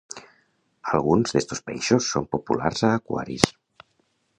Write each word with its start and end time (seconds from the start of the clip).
Alguns 0.93 1.35
d'estos 1.37 1.63
peixos 1.69 2.11
són 2.15 2.29
populars 2.35 2.87
a 2.89 2.95
aquaris. 3.03 3.51